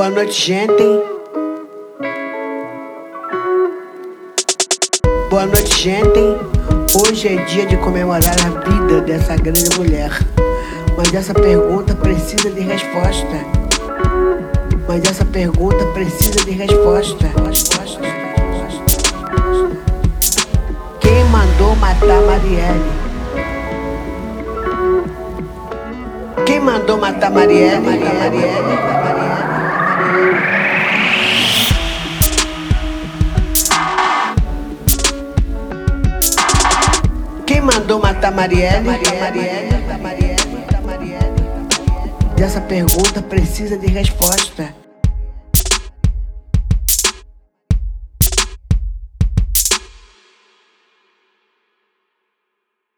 Boa 0.00 0.08
noite, 0.08 0.32
gente. 0.32 1.02
Boa 5.28 5.44
noite, 5.44 5.78
gente. 5.78 6.38
Hoje 6.98 7.28
é 7.28 7.44
dia 7.44 7.66
de 7.66 7.76
comemorar 7.76 8.34
a 8.46 8.70
vida 8.70 9.02
dessa 9.02 9.36
grande 9.36 9.68
mulher. 9.76 10.10
Mas 10.96 11.12
essa 11.12 11.34
pergunta 11.34 11.94
precisa 11.94 12.48
de 12.48 12.60
resposta. 12.60 13.44
Mas 14.88 15.04
essa 15.04 15.22
pergunta 15.26 15.84
precisa 15.92 16.46
de 16.46 16.52
resposta. 16.52 17.26
Quem 20.98 21.24
mandou 21.24 21.76
matar 21.76 22.22
Marielle? 22.22 22.90
Quem 26.46 26.58
mandou 26.58 26.96
matar 26.96 27.30
Marielle? 27.30 27.80
Marielle, 27.80 28.18
Marielle, 28.18 28.89
Quem 37.60 37.66
mandou 37.66 38.00
matar 38.00 38.32
Marielle? 38.32 38.86
Marielle, 38.86 39.20
Marielle, 39.20 40.42
Marielle. 40.82 41.34
Essa 42.42 42.58
pergunta 42.58 43.20
precisa 43.20 43.76
de 43.76 43.86
resposta. 43.86 44.74